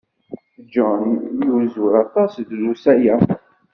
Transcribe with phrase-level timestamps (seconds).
[0.73, 1.03] John
[1.45, 3.15] yuzur aṭas drus aya.